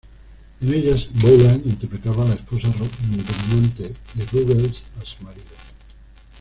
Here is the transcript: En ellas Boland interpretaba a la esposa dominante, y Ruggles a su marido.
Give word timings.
En 0.61 0.73
ellas 0.73 1.07
Boland 1.13 1.61
interpretaba 1.63 2.25
a 2.25 2.29
la 2.29 2.33
esposa 2.33 2.69
dominante, 2.71 3.93
y 4.15 4.23
Ruggles 4.23 4.83
a 4.99 5.05
su 5.05 5.21
marido. 5.23 5.45